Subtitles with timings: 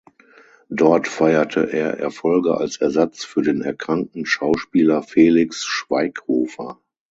[0.71, 6.81] Dort feierte er Erfolge als Ersatz für den erkrankten Schauspieler Felix Schweighofer.